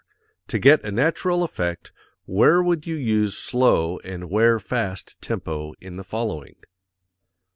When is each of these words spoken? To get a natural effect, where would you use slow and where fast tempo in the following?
To 0.47 0.57
get 0.57 0.83
a 0.83 0.89
natural 0.91 1.43
effect, 1.43 1.91
where 2.25 2.63
would 2.63 2.87
you 2.87 2.95
use 2.95 3.37
slow 3.37 3.99
and 3.99 4.31
where 4.31 4.59
fast 4.59 5.21
tempo 5.21 5.73
in 5.79 5.97
the 5.97 6.03
following? 6.03 6.55